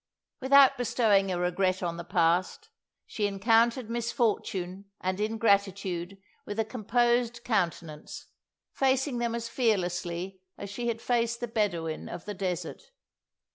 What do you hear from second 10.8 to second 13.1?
had faced the Bedawun of the desert.